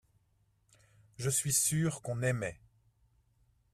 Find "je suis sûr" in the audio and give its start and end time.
1.19-2.01